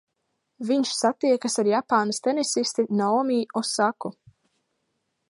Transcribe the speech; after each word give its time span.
Viņš 0.69 0.93
satiekas 0.99 1.59
ar 1.63 1.69
Japānas 1.73 2.21
tenisisti 2.29 2.87
Naomi 3.03 3.39
Osaku. 3.63 4.13